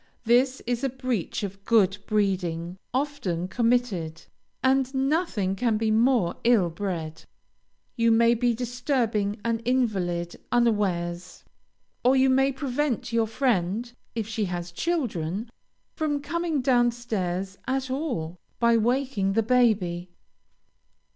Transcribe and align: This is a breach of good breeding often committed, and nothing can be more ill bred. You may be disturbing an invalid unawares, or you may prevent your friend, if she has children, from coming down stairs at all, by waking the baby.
This 0.23 0.63
is 0.65 0.83
a 0.83 0.89
breach 0.89 1.43
of 1.43 1.63
good 1.63 1.99
breeding 2.07 2.75
often 2.91 3.47
committed, 3.47 4.23
and 4.63 4.91
nothing 4.95 5.55
can 5.55 5.77
be 5.77 5.91
more 5.91 6.37
ill 6.43 6.71
bred. 6.71 7.23
You 7.95 8.09
may 8.09 8.33
be 8.33 8.55
disturbing 8.55 9.39
an 9.45 9.59
invalid 9.59 10.37
unawares, 10.51 11.43
or 12.03 12.15
you 12.15 12.31
may 12.31 12.51
prevent 12.51 13.13
your 13.13 13.27
friend, 13.27 13.93
if 14.15 14.27
she 14.27 14.45
has 14.45 14.71
children, 14.71 15.51
from 15.95 16.19
coming 16.19 16.61
down 16.61 16.89
stairs 16.89 17.59
at 17.67 17.91
all, 17.91 18.39
by 18.59 18.77
waking 18.77 19.33
the 19.33 19.43
baby. 19.43 20.09